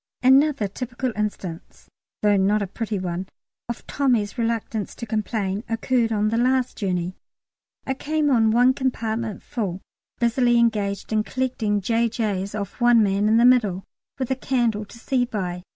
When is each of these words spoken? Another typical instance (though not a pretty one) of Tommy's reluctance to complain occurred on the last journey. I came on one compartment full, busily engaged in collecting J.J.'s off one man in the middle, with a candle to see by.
Another 0.23 0.67
typical 0.67 1.11
instance 1.15 1.87
(though 2.23 2.35
not 2.35 2.63
a 2.63 2.65
pretty 2.65 2.97
one) 2.97 3.27
of 3.69 3.85
Tommy's 3.85 4.35
reluctance 4.35 4.95
to 4.95 5.05
complain 5.05 5.63
occurred 5.69 6.11
on 6.11 6.29
the 6.29 6.39
last 6.39 6.75
journey. 6.75 7.17
I 7.85 7.93
came 7.93 8.31
on 8.31 8.49
one 8.49 8.73
compartment 8.73 9.43
full, 9.43 9.79
busily 10.19 10.57
engaged 10.57 11.13
in 11.13 11.21
collecting 11.21 11.81
J.J.'s 11.81 12.55
off 12.55 12.81
one 12.81 13.03
man 13.03 13.27
in 13.29 13.37
the 13.37 13.45
middle, 13.45 13.83
with 14.17 14.31
a 14.31 14.35
candle 14.35 14.85
to 14.85 14.97
see 14.97 15.23
by. 15.23 15.61